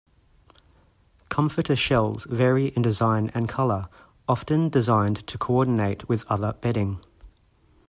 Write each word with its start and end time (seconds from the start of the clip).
Comforter 1.29 1.75
shells 1.75 2.25
vary 2.27 2.69
in 2.69 2.81
design 2.81 3.29
and 3.35 3.47
color, 3.47 3.87
often 4.27 4.67
designed 4.67 5.27
to 5.27 5.37
coordinate 5.37 6.09
with 6.09 6.25
other 6.27 6.53
bedding. 6.53 6.99